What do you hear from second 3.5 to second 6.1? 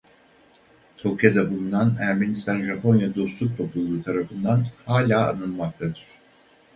Topluluğu tarafından hala anılmaktadır.